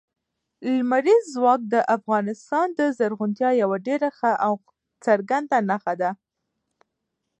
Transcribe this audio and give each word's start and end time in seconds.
لمریز 0.77 1.23
ځواک 1.35 1.61
د 1.73 1.75
افغانستان 1.97 2.67
د 2.79 2.81
زرغونتیا 2.97 3.49
یوه 3.61 3.77
ډېره 3.87 4.09
ښه 4.17 4.31
او 4.45 4.53
څرګنده 5.05 5.57
نښه 5.69 5.93
ده. 6.01 6.11